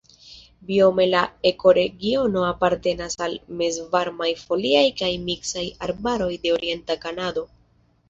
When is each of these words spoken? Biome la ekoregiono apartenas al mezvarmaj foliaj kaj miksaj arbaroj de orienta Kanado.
Biome 0.69 1.03
la 1.09 1.19
ekoregiono 1.49 2.47
apartenas 2.47 3.17
al 3.27 3.37
mezvarmaj 3.61 4.33
foliaj 4.43 4.85
kaj 5.05 5.13
miksaj 5.31 5.69
arbaroj 5.91 6.35
de 6.45 6.59
orienta 6.61 7.01
Kanado. 7.09 7.51